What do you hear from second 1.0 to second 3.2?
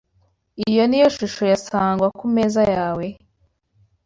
shusho ya Sangwa kumeza yawe?